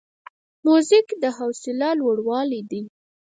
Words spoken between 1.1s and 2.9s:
د حوصله لوړاوی دی.